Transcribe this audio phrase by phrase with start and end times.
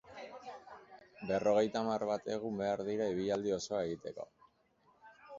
[1.31, 4.25] Berrogeita hamar bat egun behar dira ibilaldi osoa egiteko.